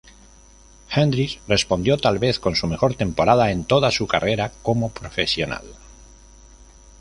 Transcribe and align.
Hendricks 0.89 1.37
respondió 1.47 1.95
tal 1.95 2.17
vez 2.17 2.39
con 2.39 2.55
su 2.55 2.65
mejor 2.65 2.95
temporada 2.95 3.51
en 3.51 3.65
toda 3.65 3.91
su 3.91 4.07
carrera 4.07 4.51
como 4.63 4.89
profesional. 4.89 5.63